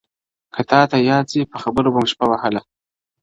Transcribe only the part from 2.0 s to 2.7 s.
مو شپه وهله,